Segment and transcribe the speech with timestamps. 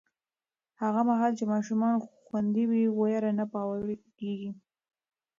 [0.81, 1.95] هغه مهال چې ماشومان
[2.25, 4.51] خوندي وي، ویره نه پیاوړې کېږي.